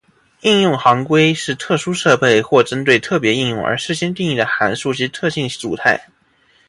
[0.39, 6.07] 应用行规是特殊设备或针对特别应用而事先定义的函数及特性组态。